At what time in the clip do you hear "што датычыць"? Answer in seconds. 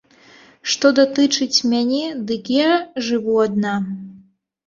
0.73-1.63